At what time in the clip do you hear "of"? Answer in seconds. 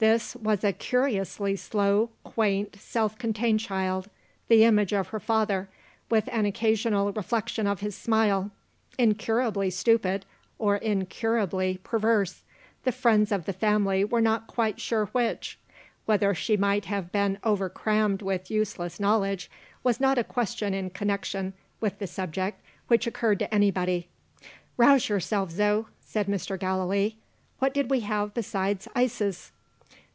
4.92-5.08, 7.66-7.80, 13.32-13.46